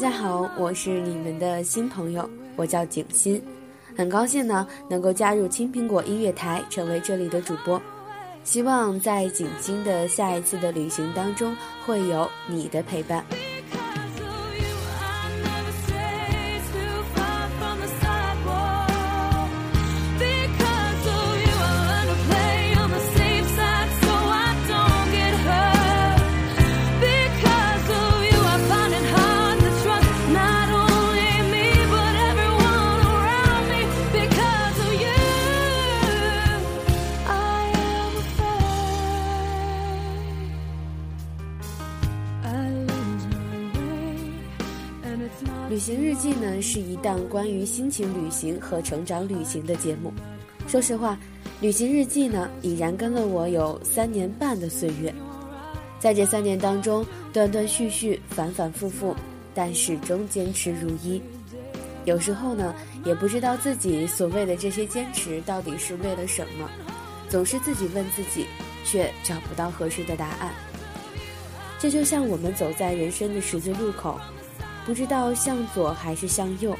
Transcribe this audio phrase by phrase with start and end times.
[0.00, 3.38] 大家好，我是你们的新朋友，我叫景欣，
[3.94, 7.78] 很高兴呢能够加入青苹果音乐台，成为这里的主播。
[8.42, 13.22] 希望在景欣的下一次的旅行当中，会有你的陪伴。
[46.20, 50.12] 记呢，是一档关于心情旅行和成长旅行的节目。
[50.68, 51.18] 说实话，
[51.62, 55.12] 旅行日记呢，已然跟了我有三年半的岁月。
[55.98, 59.16] 在这三年当中，断断续续，反反复复，
[59.54, 61.22] 但始终坚持如一。
[62.04, 62.74] 有时候呢，
[63.06, 66.68] 也不知道自己所谓的这些坚持到底是为了什么，
[67.30, 68.44] 总是自己问自己，
[68.84, 70.52] 却找不到合适的答案。
[71.78, 74.20] 这就像我们走在人生的十字路口。
[74.84, 76.76] 不知道向左还是向右，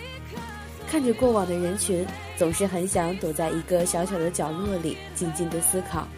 [0.88, 2.06] 看着过往的人群，
[2.36, 6.08] 总是很想躲在一个小小的角落里，静静的思考。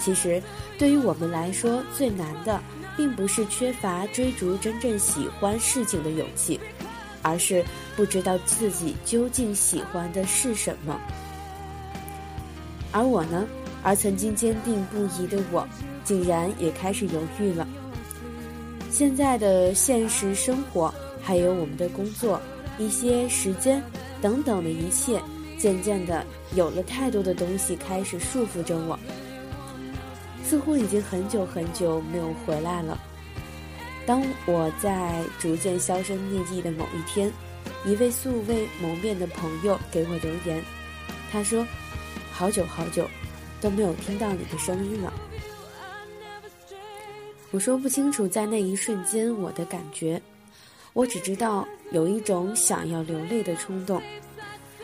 [0.00, 0.42] 其实，
[0.78, 2.60] 对于我们来说，最难的，
[2.96, 6.58] 并不是缺乏追逐真正喜欢事情的勇气，
[7.22, 10.98] 而是不知道自己究竟喜欢的是什么。
[12.90, 13.46] 而我呢，
[13.84, 15.68] 而曾经坚定不移的我，
[16.02, 17.68] 竟然也开始犹豫了。
[18.92, 20.92] 现在的现实生活，
[21.22, 22.38] 还有我们的工作，
[22.78, 23.82] 一些时间
[24.20, 25.18] 等等的一切，
[25.58, 26.22] 渐渐的
[26.54, 28.98] 有了太多的东西开始束缚着我，
[30.44, 33.00] 似乎已经很久很久没有回来了。
[34.04, 37.32] 当我在逐渐销声匿迹的某一天，
[37.86, 40.62] 一位素未谋面的朋友给我留言，
[41.32, 41.66] 他说
[42.30, 43.08] ：“好久好久，
[43.58, 45.10] 都没有听到你的声音了。”
[47.52, 50.20] 我说不清楚，在那一瞬间我的感觉，
[50.94, 54.02] 我只知道有一种想要流泪的冲动。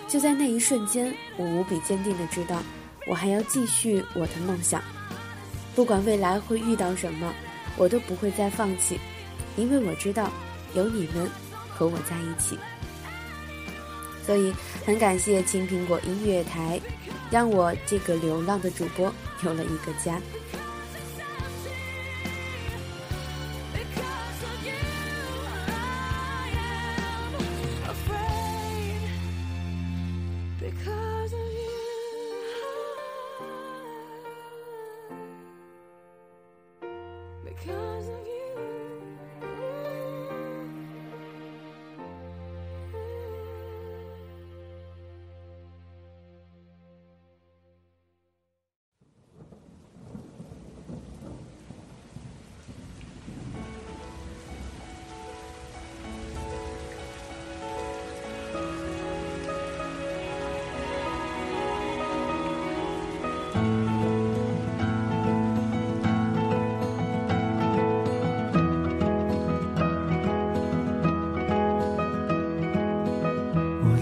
[0.06, 2.62] 就在那一瞬间，我无比坚定的知道，
[3.06, 4.82] 我还要继续我的梦想，
[5.74, 7.32] 不管未来会遇到什么，
[7.78, 9.00] 我都不会再放弃，
[9.56, 10.30] 因为我知道
[10.74, 11.26] 有你们
[11.70, 12.58] 和我在一起。
[14.26, 14.52] 所以
[14.84, 16.78] 很感谢青苹果音乐台，
[17.30, 19.10] 让我这个流浪的主播
[19.42, 20.20] 有了一个家。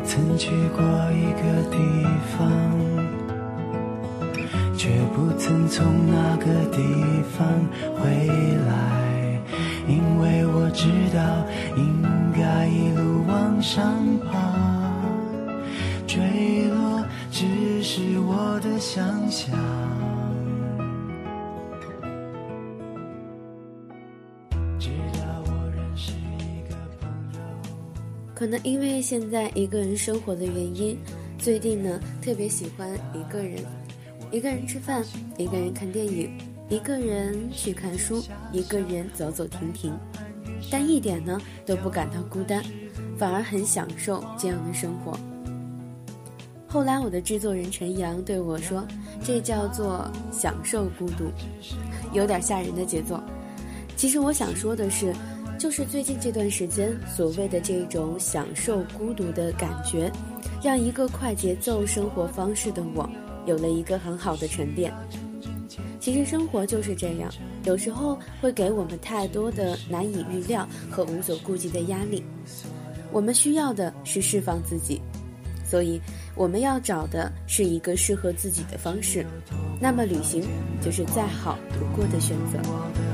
[0.06, 1.77] 曾去过一个地
[2.39, 2.49] 方，
[4.78, 6.78] 却不曾从那个地
[7.37, 7.47] 方
[7.99, 8.09] 回
[8.69, 9.41] 来，
[9.89, 11.21] 因为我知道
[11.77, 12.00] 应
[12.33, 13.93] 该一路往上
[14.31, 14.38] 爬，
[16.06, 19.52] 坠落只是我的想象。
[28.37, 30.94] 可能因为现在一个人生活的原因，
[31.38, 33.65] 最近呢特别喜欢一个人，
[34.31, 35.03] 一个人吃饭，
[35.38, 36.37] 一个人看电影，
[36.69, 38.23] 一个人去看书，
[38.53, 39.99] 一个人走走停停，
[40.71, 42.62] 但一点呢都不感到孤单，
[43.17, 45.19] 反而很享受这样的生活。
[46.69, 48.87] 后来我的制作人陈阳对我说
[49.25, 51.33] ：“这叫做享受孤独，
[52.12, 53.19] 有点吓人的节奏。”
[53.97, 55.15] 其实我想说的是。
[55.58, 60.12] 就是最近这段时间，所谓的这种享受孤独的感觉，
[60.62, 63.08] 让一个快节奏生活方式的我，
[63.47, 64.93] 有了一个很好的沉淀。
[65.99, 67.32] 其实生活就是这样，
[67.64, 72.23] 有时候会给我们太多的难以预料和无所顾忌的压力。
[73.11, 75.00] 我们需要的是释放自己，
[75.64, 75.99] 所以
[76.35, 79.25] 我们要找的是一个适合自己的方式。
[79.81, 80.44] 那么旅行
[80.82, 83.06] 就是再好不过的选择。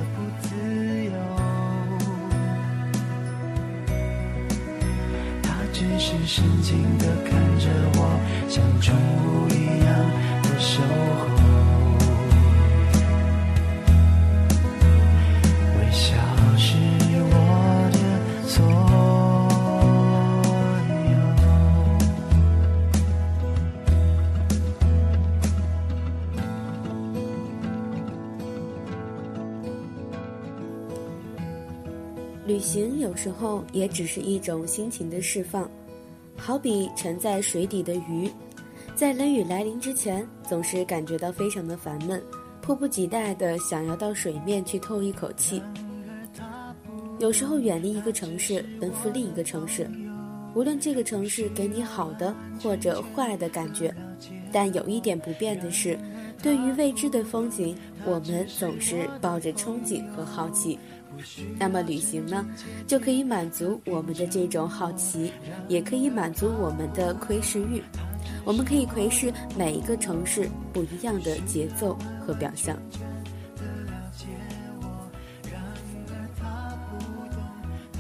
[5.99, 8.19] 是深情地看着我，
[8.49, 9.94] 像宠物一样
[10.43, 10.87] 的守候。
[15.79, 16.17] 微笑
[16.56, 16.75] 是
[17.31, 17.35] 我
[17.93, 17.97] 的
[18.49, 18.65] 所
[21.09, 21.12] 有。
[32.45, 35.71] 旅行有时候也只是一种心情的释放，
[36.44, 38.29] 好比沉在水底的鱼，
[38.97, 42.21] 在雷雨来临之前，总是感觉到非常的烦闷，
[42.61, 45.62] 迫不及待的想要到水面去透一口气。
[47.21, 49.89] 有时候远离一个城市，奔赴另一个城市，
[50.53, 53.95] 无论这个城市给你好的或者坏的感觉，
[54.50, 55.97] 但有一点不变的是，
[56.43, 60.77] 对于未知的风景，我们总是抱着憧憬和好奇。
[61.59, 62.47] 那么旅行呢，
[62.87, 65.32] 就可以满足我们的这种好奇，
[65.69, 67.82] 也可以满足我们的窥视欲。
[68.44, 72.76] 我们可以窥视每一个城市不一样的节奏和表象。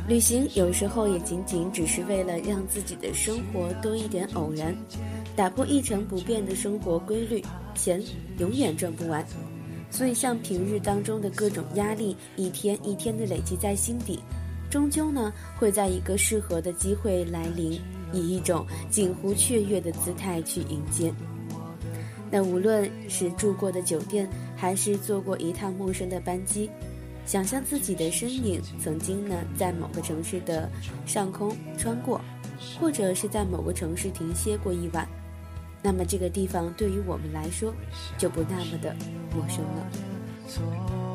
[0.08, 4.74] 旅行有时候也仅仅只是为了让自己的生活多一点偶然，
[5.36, 7.42] 打破一成不变的生活规律，
[7.74, 8.02] 钱
[8.38, 9.24] 永远赚不完。
[9.92, 14.18] 所以，像平日当中的各种压力，一天一天的累积在心底，
[14.70, 17.78] 终究呢会在一个适合的机会来临，
[18.10, 21.12] 以一种近乎雀跃的姿态去迎接。
[22.30, 26.70] 那无论是住过的酒店，还是坐过一趟陌生的班机。
[27.26, 30.68] 想象自己的身影曾经呢，在某个城市的
[31.04, 32.18] 上空穿过，
[32.80, 35.06] 或者是在某个城市停歇过一晚，
[35.82, 37.74] 那么这个地方对于我们来说
[38.16, 38.94] 就不那么的
[39.34, 41.11] 陌生了。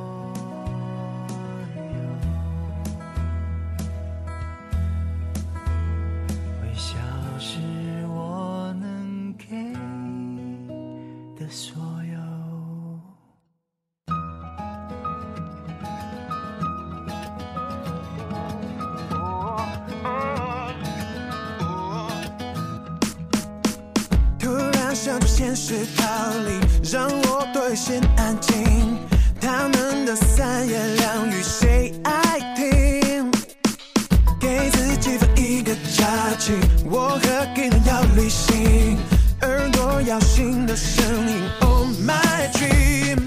[40.65, 41.44] 的声音。
[41.62, 43.19] Oh my dream，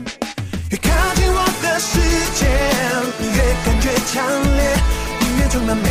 [0.70, 2.00] 越靠近我的世
[2.34, 2.46] 界，
[3.36, 4.24] 越感觉强
[4.56, 4.60] 烈，
[5.20, 5.89] 音乐充满美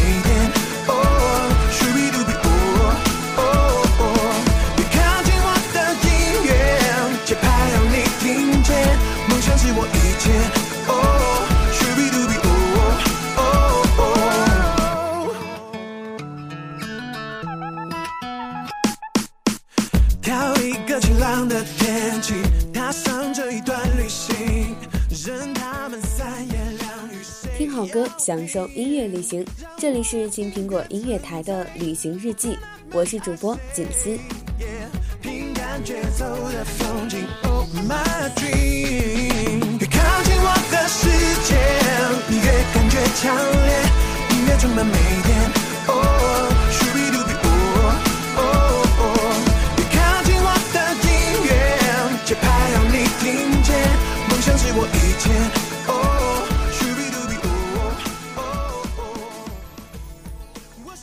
[28.29, 29.43] 享受音乐旅行。
[29.75, 32.55] 这里是青苹果音乐台的旅行日记，
[32.91, 34.09] 我是主播景思。
[34.59, 34.99] Yeah.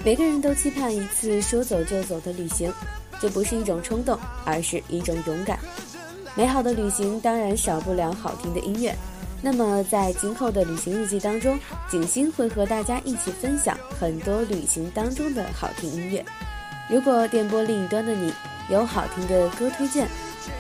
[0.07, 2.73] 每个人都期盼一次说走就走的旅行，
[3.21, 5.59] 这不是一种冲动，而是一种勇敢。
[6.37, 8.95] 美好的旅行当然少不了好听的音乐。
[9.43, 11.59] 那么在今后的旅行日记当中，
[11.91, 16.25] 景星会和大家一起分享很多旅行当中的好听音乐。
[16.89, 18.33] 如果电波另一端的你
[18.71, 20.07] 有好听的歌推荐，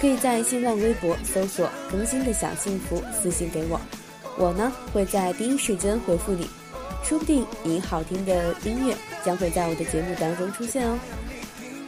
[0.00, 3.80] 可以在新浪微博搜索“更新的小幸福”私信给我，
[4.36, 6.50] 我呢会在第一时间回复你。
[7.04, 8.96] 说不定你好听的音乐
[9.26, 10.96] 将会在我的节目当中出现哦。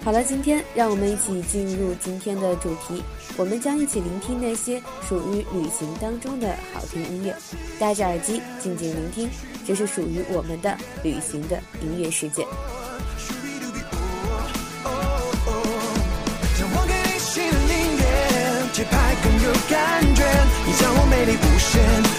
[0.04, 3.02] 好了，今天让我们一起进入今天的主题，
[3.36, 7.34] 我们将一起聆听那些属于旅行当中的好听音乐，
[7.78, 9.30] 戴着耳机静静聆听，
[9.64, 12.44] 这是属于我们的旅行的音乐世界。
[19.68, 20.24] 感觉，
[20.64, 22.17] 你让我美丽无限。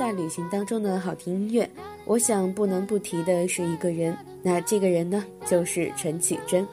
[0.00, 1.70] 在旅行当中的好听音乐，
[2.06, 6.66] 我想不能不提的是一个人，那这个人呢，就是陈绮贞，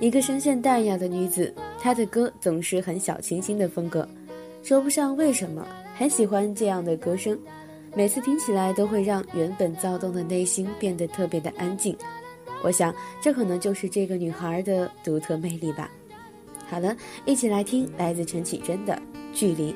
[0.00, 4.06] 一个声线淡雅的女子，她的歌总是很小清新的风格，
[4.62, 5.66] 说不上为什么，
[5.96, 7.38] 很喜欢这样的歌声，
[7.94, 11.96] 每次听起来都会让原本躁动的内心变得特别的安静。
[12.62, 15.90] 我想，这可能就是这个女孩的独特魅力吧。
[16.68, 16.94] 好了，
[17.24, 18.92] 一起来听来自陈绮贞的
[19.32, 19.72] 《距离》。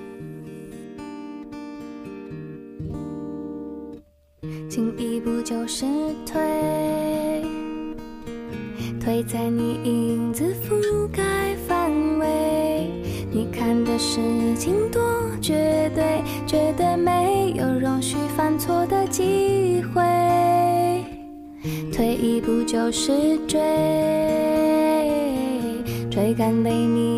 [4.76, 5.86] 进一步就是
[6.26, 6.38] 退，
[9.00, 12.26] 退在你影子覆盖范围。
[13.32, 14.20] 你看的事
[14.54, 15.00] 情多
[15.40, 20.02] 绝对，绝对没有容许犯错的机会。
[21.90, 23.58] 退一步就是追，
[26.10, 27.15] 追赶被你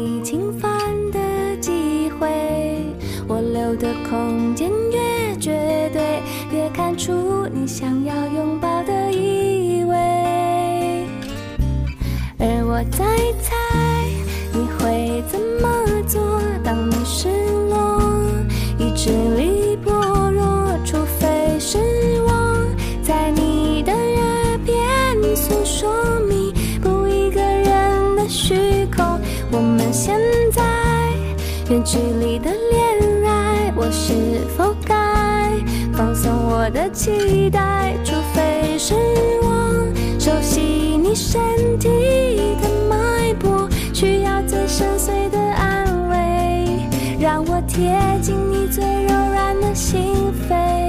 [12.90, 13.04] 在
[13.42, 13.54] 猜
[14.52, 15.68] 你会怎么
[16.06, 17.28] 做，当你失
[17.68, 18.00] 落，
[18.78, 19.92] 意志力薄
[20.30, 21.78] 弱，除非是
[22.22, 22.66] 我
[23.02, 25.54] 在你的耳边诉。
[25.64, 25.88] 说
[26.28, 29.20] 明不一个人的虚空。
[29.52, 30.18] 我们现
[30.52, 30.62] 在
[31.70, 34.12] 远距离的恋爱，我是
[34.56, 34.94] 否该
[35.92, 37.94] 放松我的期待？
[38.04, 38.94] 除非是
[39.42, 39.86] 我
[40.18, 41.40] 熟悉你身
[41.78, 41.88] 体
[42.60, 42.68] 的
[47.78, 50.12] 贴近你最柔软的心
[50.50, 50.87] 扉。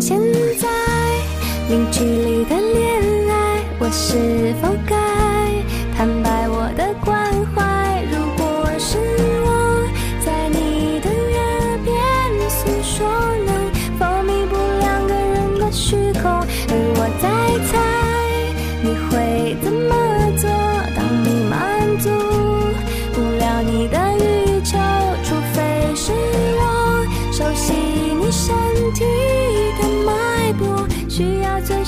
[0.00, 0.18] 现
[0.58, 0.68] 在。
[1.70, 5.03] 零距离的恋爱，我是否该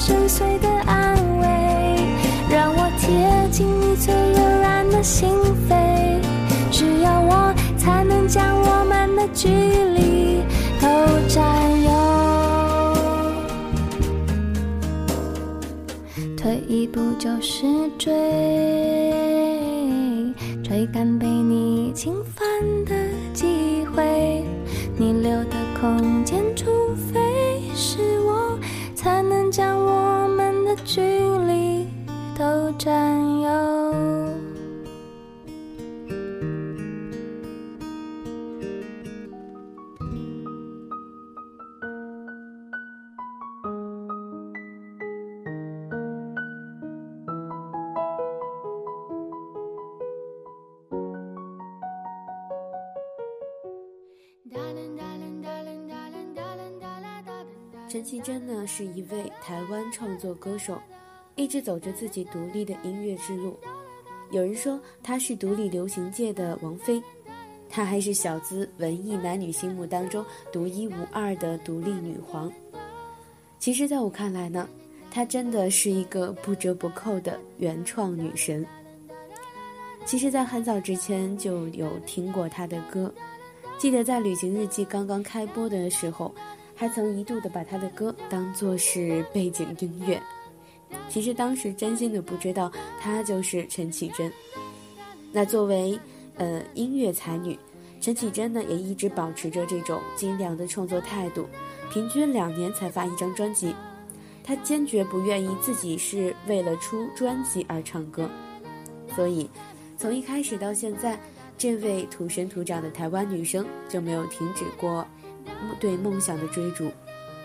[0.06, 1.44] 深邃的安慰，
[2.48, 3.08] 让我贴
[3.50, 5.28] 近你最柔软的心
[5.68, 6.20] 扉。
[6.70, 10.44] 只有我才能将我们的距离
[10.80, 10.86] 都
[11.26, 11.42] 占
[11.82, 11.90] 有。
[16.36, 17.66] 退一步就是
[17.98, 18.12] 追，
[20.62, 22.46] 追赶被你侵犯
[22.84, 22.94] 的
[23.34, 24.44] 机会。
[24.96, 26.66] 你留的空间，除
[27.12, 27.18] 非
[27.74, 28.56] 是我。
[28.94, 29.92] 才能将我
[30.86, 31.84] 距离
[32.38, 33.35] 都占有。
[58.66, 60.78] 是一位台湾创作歌手，
[61.36, 63.56] 一直走着自己独立的音乐之路。
[64.30, 67.00] 有人说她是独立流行界的王菲，
[67.68, 72.52] 她还是小资文艺男女心目当中独一无二的独立女皇。
[73.58, 74.68] 其实，在我看来呢，
[75.10, 78.66] 她真的是一个不折不扣的原创女神。
[80.04, 83.12] 其实，在很早之前就有听过她的歌，
[83.78, 86.34] 记得在《旅行日记》刚刚开播的时候。
[86.76, 90.22] 还曾一度的把他的歌当作是背景音乐，
[91.08, 94.30] 其实当时真心的不知道她就是陈绮贞。
[95.32, 95.98] 那作为
[96.36, 97.58] 呃音乐才女，
[97.98, 101.46] 陈绮贞呢也一直保持着这种精良的创作态度，
[101.90, 103.74] 平均两年才发一张专辑。
[104.44, 108.28] 她坚决不愿意自己是为了出专辑而唱歌，
[109.14, 109.48] 所以
[109.96, 111.18] 从一开始到现在，
[111.56, 115.06] 这位土生土长的台湾女生就没有停止过。
[115.80, 116.90] 对梦想的追逐，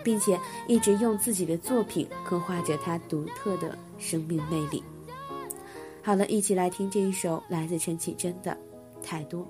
[0.02, 4.82] 并且一直用自己的作品刻画着他独特的生命魅力。
[6.02, 8.50] 好了，一起来听这一首来自陈绮贞的
[9.04, 9.42] 《太多》。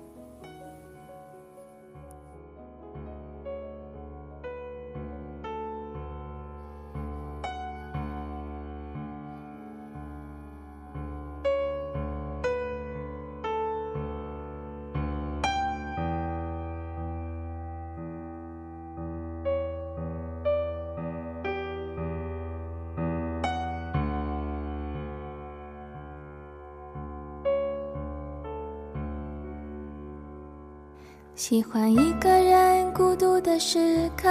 [31.35, 34.29] 喜欢一个人孤独的时刻，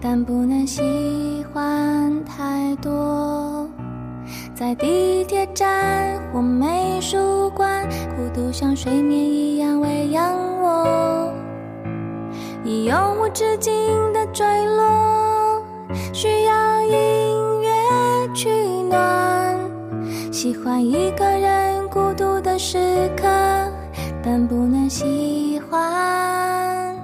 [0.00, 0.82] 但不能喜
[1.52, 3.68] 欢太多。
[4.52, 11.32] 在地铁站或美术馆，孤独像睡眠一样喂养我，
[12.64, 13.72] 已永无止境
[14.12, 15.62] 的坠落，
[16.12, 18.50] 需要音乐取
[18.88, 19.56] 暖。
[20.32, 23.28] 喜欢一个人孤独的时刻，
[24.24, 26.96] 但不能喜欢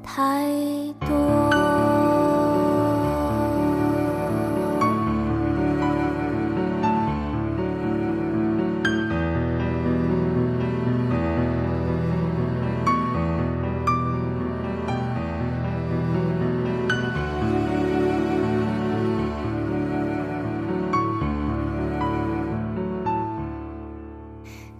[0.00, 0.73] 太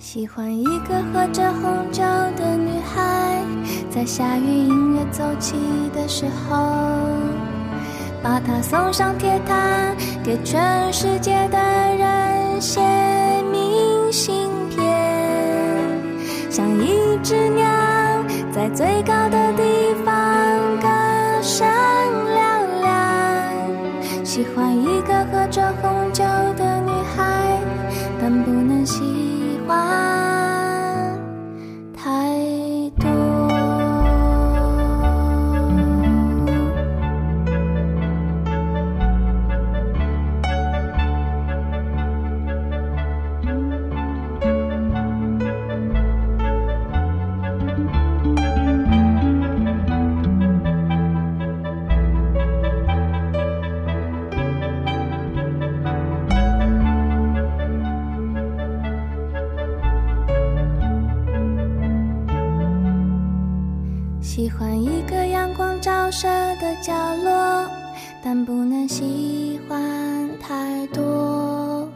[0.04, 2.02] 喜欢一个喝着红酒
[2.36, 3.42] 的女孩，
[3.88, 5.56] 在下雨音乐奏起
[5.94, 6.54] 的时候，
[8.22, 11.58] 把她送上铁塔，给全世界的
[11.96, 12.82] 人写
[13.50, 14.78] 明信片，
[16.50, 17.64] 像一只鸟
[18.52, 19.43] 在最高的
[66.14, 66.28] 舍
[66.60, 66.92] 的角
[67.24, 67.68] 落，
[68.22, 71.88] 但不能喜欢太多。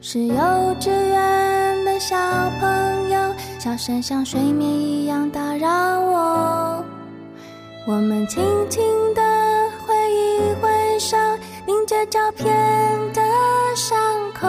[0.00, 0.36] 是幼
[0.78, 2.16] 稚园的小
[2.60, 6.84] 朋友，笑声像睡眠一样打扰我。
[7.88, 8.84] 我们轻轻
[9.14, 9.20] 地
[9.84, 11.16] 挥一挥手，
[11.66, 12.46] 凝结照片
[13.12, 13.20] 的
[13.74, 13.98] 伤
[14.32, 14.46] 口。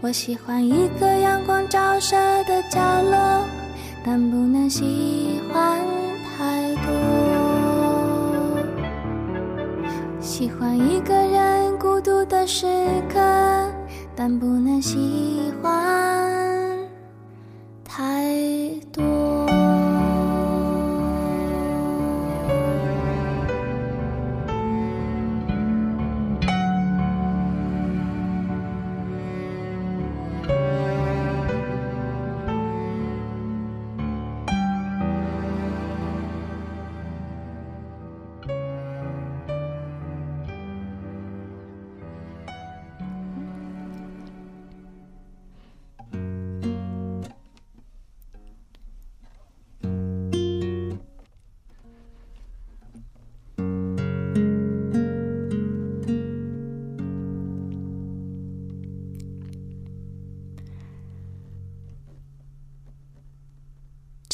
[0.00, 3.44] 我喜欢一个阳光照射的角落。
[4.04, 5.78] 但不能喜欢
[10.38, 12.64] 喜欢一个人孤独的时
[13.12, 13.18] 刻，
[14.14, 16.78] 但不能喜欢
[17.84, 18.24] 太
[18.92, 19.27] 多。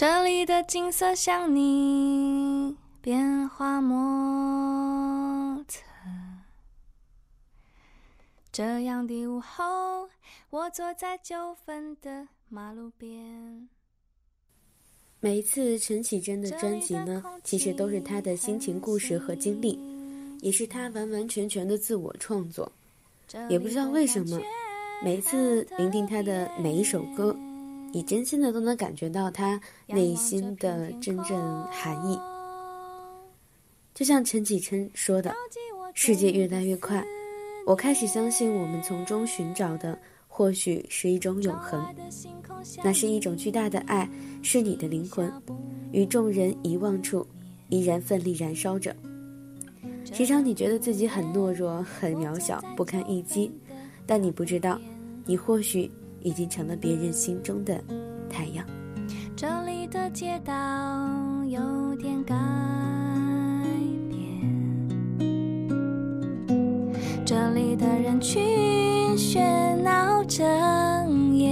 [0.07, 5.81] 这里的景色像你变化莫测。
[8.53, 10.11] 这样的午后，
[10.51, 13.67] 我坐在九分的马路边。
[15.21, 19.81] 每一次陈绮贞的专辑呢，其实都是她的心情故事和经历，
[20.43, 22.71] 也是她完完全全的自我创作。
[23.49, 24.39] 也不知道为什么，
[25.03, 27.35] 每一次聆听她的每一首歌，
[27.95, 32.19] 你真心的都能感觉到他内心的真正含义。
[33.95, 35.33] 就像陈绮贞说的
[35.95, 37.05] ：“世界越来越快，
[37.65, 41.81] 我开始相信我们从中寻找的。”或许是一种永恒，
[42.83, 44.11] 那是一种巨大的爱，
[44.43, 45.33] 是你的灵魂，
[45.93, 47.25] 于众人遗忘处，
[47.69, 48.93] 依然奋力燃烧着。
[50.13, 53.49] 时常你觉得自己很懦弱、很渺小、不堪一击，
[54.05, 54.77] 但你不知道，
[55.25, 55.89] 你或许
[56.25, 57.81] 已经成了别人心中的
[58.29, 58.67] 太阳。
[59.37, 60.53] 这里的街道
[61.45, 62.35] 有点改
[64.09, 64.19] 变，
[67.27, 68.43] 这里的人群
[69.17, 70.43] 喧闹整
[71.35, 71.47] 夜，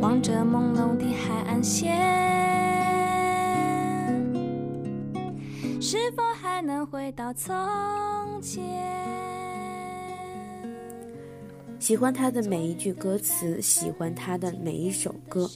[0.00, 1.96] 望着朦胧的海岸线，
[5.80, 7.52] 是否还能回到从
[8.40, 8.62] 前？
[11.86, 15.48] 喜欢她的每一句歌词，喜欢她的每一首歌。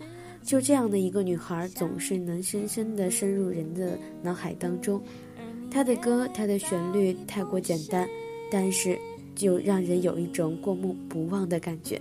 [0.45, 5.03] 就这样的一个女孩，总是能深深地深入人的脑海当中。
[5.73, 8.09] 她的歌，她的旋律太过简单，
[8.49, 8.97] 但是
[9.35, 12.01] 就让人有一种过目不忘的感觉。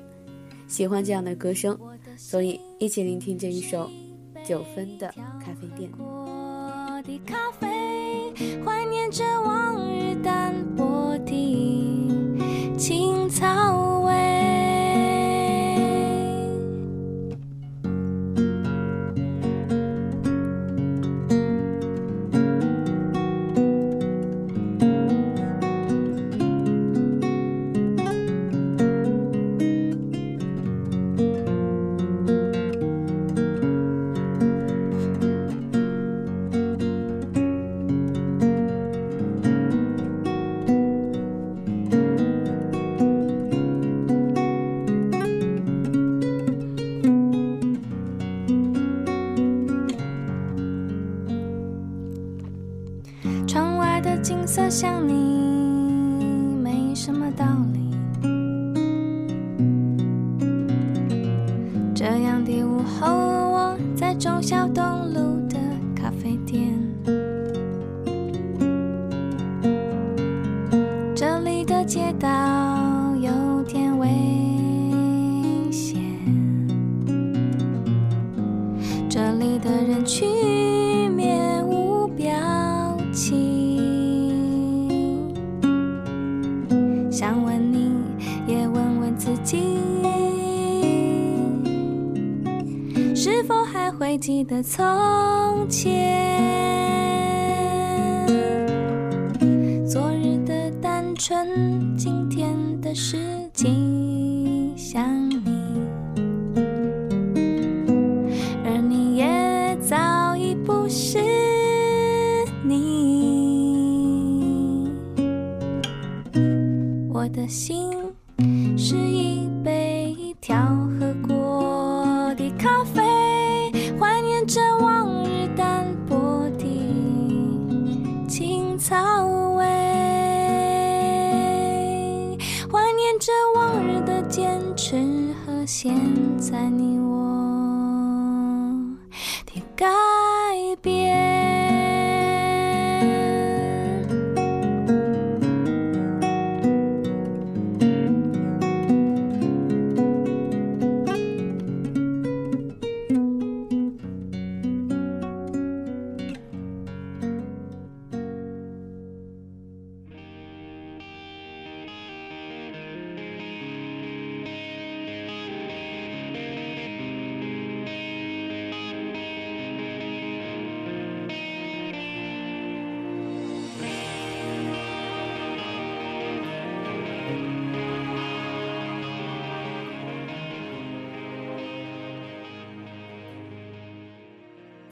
[0.68, 1.76] 喜欢这样的歌声，
[2.15, 3.89] 所以一起聆听这一首
[4.46, 5.12] 九分的
[5.44, 5.89] 咖啡店。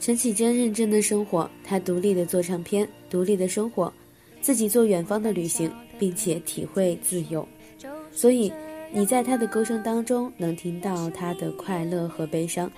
[0.08, 3.92] 陈绮贞认真的生活，她独立的做唱片，独立的生活，
[4.40, 7.46] 自己做远方的旅行，并且体会自由。
[8.10, 8.50] 所以，
[8.94, 12.72] 你在她的歌声当中能听到她的快乐和悲伤，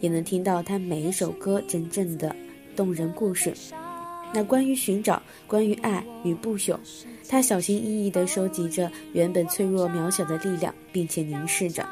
[0.00, 2.36] 也能听到她每一首歌真正的
[2.76, 3.54] 动人故事。
[4.34, 6.76] 那关于寻找，关于爱与不朽，
[7.26, 11.82] 她小心翼翼地收集着原本脆弱渺小的力量，并且凝视着。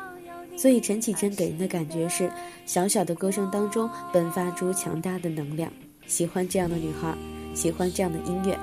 [0.63, 2.31] 所以陈绮贞给人的感觉是，
[2.67, 5.69] 小小的歌声当中迸发出强大的能量。
[6.07, 7.13] 喜欢这样的女孩，
[7.53, 8.57] 喜欢这样的音乐，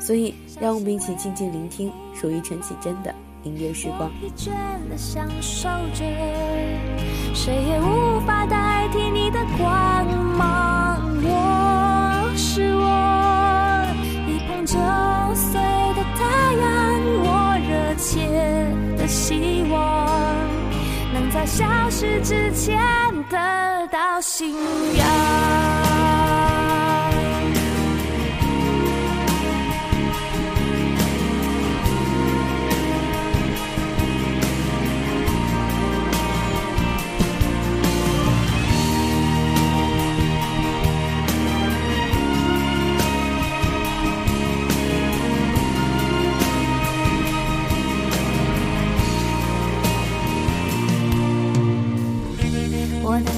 [0.00, 4.10] 所以让我们一起静静聆听属于陈绮贞的音乐时光。
[22.02, 22.76] 消失之前
[23.30, 24.52] 得到信
[24.96, 25.81] 仰。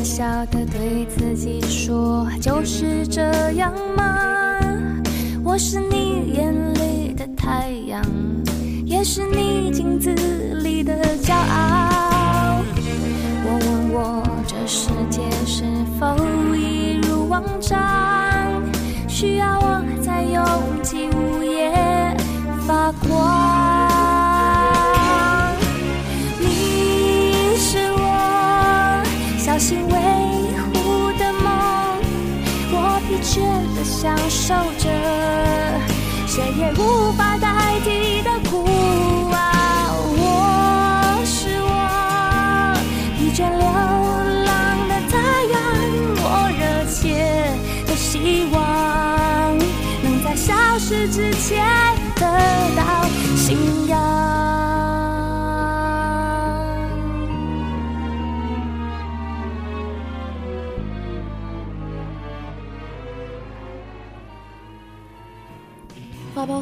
[0.05, 4.55] 笑的对自己说：“就是这样吗？
[5.43, 8.05] 我是你眼里的太阳，
[8.85, 10.13] 也是你镜子
[10.63, 12.61] 里的骄傲。
[13.47, 15.65] 我问我这世界是
[15.99, 16.15] 否
[16.55, 17.81] 一如往常，
[19.09, 19.74] 需要我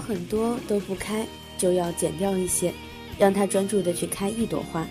[0.07, 2.73] 很多都不开，就要剪掉一些，
[3.19, 4.87] 让它专注的去开一朵花。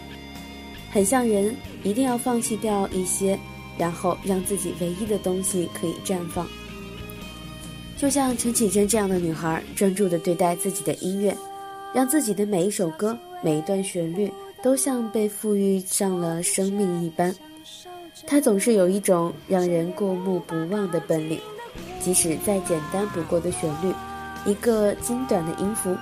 [0.92, 3.40] 很像人，一定要放弃掉一些，
[3.78, 6.48] 然后让自己唯一的东西可以绽放。
[7.98, 11.36] 就像陈绮贞这样的女孩，专注的对待自己的音乐，
[11.94, 14.32] 让自己的每一首歌、每一段旋律
[14.64, 17.34] 都像被赋予上了生命一般。
[18.26, 21.40] 她总是有一种让人过目不忘的本领，
[22.00, 23.94] 即使再简单不过的旋律。
[24.46, 25.96] 一个精短的音符，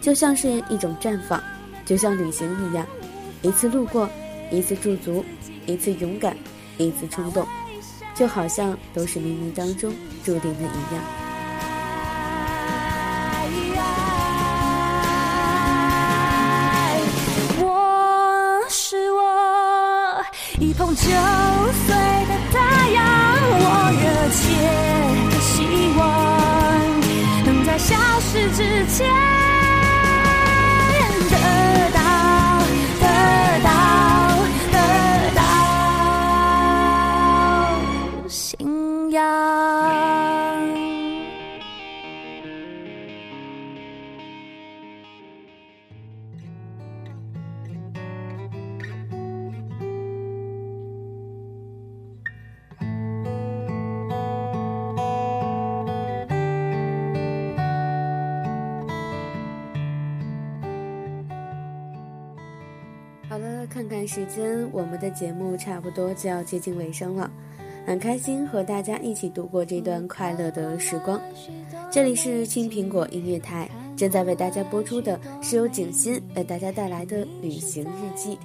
[0.00, 1.42] 就像是一种绽放，
[1.84, 2.86] 就像旅行一样，
[3.42, 4.08] 一次路过，
[4.50, 5.24] 一次驻足，
[5.66, 6.36] 一次勇敢，
[6.76, 7.46] 一次冲动，
[8.14, 9.92] 就好像都是冥冥当中
[10.24, 11.04] 注定的一样。
[17.58, 20.24] 我是我，
[20.58, 21.10] 一碰就
[63.84, 67.30] 看看时间，我们的节目差不多就要接近尾声了。
[67.86, 71.20] 很开心和大家一起度过这段快乐的时光。
[71.90, 78.38] 这里是青苹果音乐台，正在为大家播出的是由景欣为大家带来的旅行日记。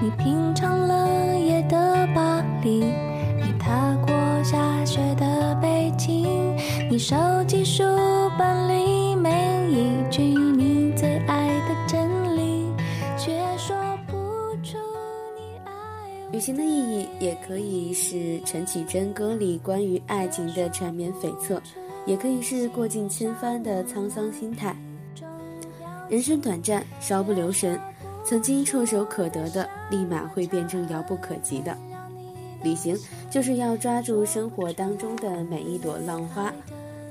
[0.00, 6.56] 你品尝了夜的巴黎，你踏过下雪的北京，
[6.90, 7.14] 你收
[16.32, 21.60] 旅行的意义也可以是陈绮贞歌里关于爱情的缠绵悱恻，
[22.06, 24.74] 也可以是过尽千帆的沧桑心态。
[26.08, 27.78] 人生短暂，稍不留神，
[28.24, 31.76] 曾经触手可得的，立马会变成遥不可及的。
[32.62, 32.96] 旅行
[33.30, 36.50] 就是要抓住生活当中的每一朵浪花，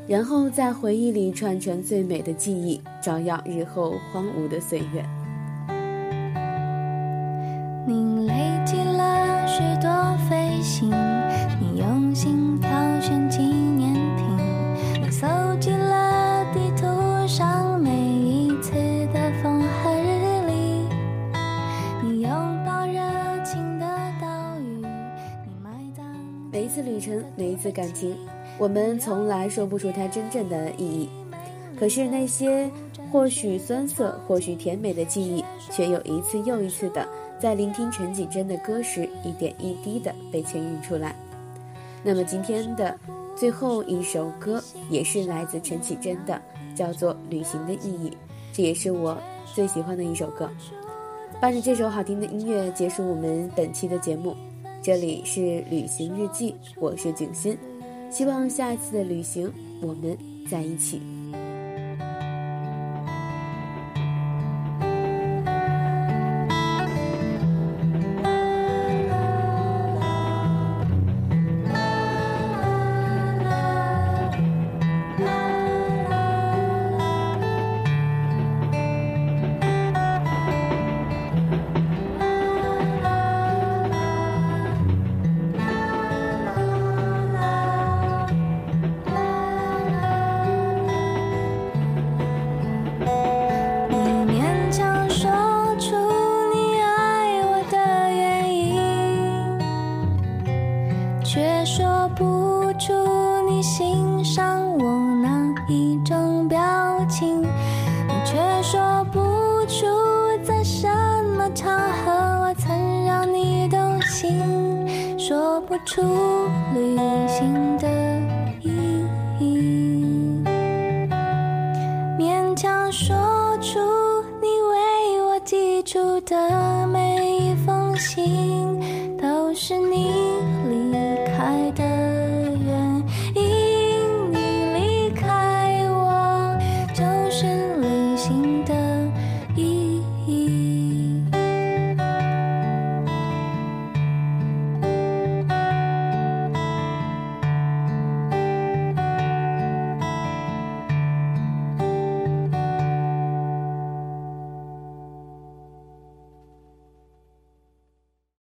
[0.08, 5.06] 然后在回忆里串成最美的记忆，照耀日后荒芜的岁月。
[27.36, 28.16] 每一次，感情，
[28.58, 31.10] 我们从来说不出它真正的意义。
[31.80, 32.70] 可是那些
[33.12, 37.08] 或许酸涩、或许甜美的记忆，却又一次又一次的
[37.40, 41.16] 在聆听陈绮贞的歌时，一点一滴的被牵引出来。
[42.04, 42.96] 那么今天的
[43.36, 46.40] 最后一首歌，也是来自陈绮贞的，
[46.76, 48.10] 叫做《旅行的意义》，
[48.54, 49.18] 这也是我
[49.56, 50.50] 最喜欢的一首歌。
[51.40, 54.36] 伴着这首好听的音乐，结束我们本期的节目。
[54.84, 57.56] 这里是旅行日记，我是景欣，
[58.10, 60.18] 希望下次的旅行我们
[60.50, 61.00] 在一起。
[103.62, 105.30] 欣赏我哪
[105.68, 106.60] 一种表
[107.08, 107.42] 情？
[107.42, 109.20] 你却说不
[109.68, 109.86] 出
[110.44, 110.88] 在什
[111.38, 116.02] 么场合我曾让你动心，说不出
[116.74, 116.98] 旅
[117.28, 118.01] 行的。